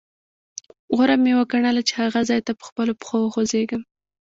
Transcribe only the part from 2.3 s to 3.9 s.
ته په خپلو پښو وخوځېږم.